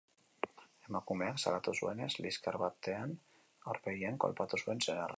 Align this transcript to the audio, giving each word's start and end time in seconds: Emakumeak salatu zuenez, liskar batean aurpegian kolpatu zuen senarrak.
Emakumeak 0.91 1.37
salatu 1.43 1.75
zuenez, 1.83 2.09
liskar 2.27 2.59
batean 2.65 3.15
aurpegian 3.75 4.21
kolpatu 4.27 4.65
zuen 4.65 4.87
senarrak. 4.89 5.09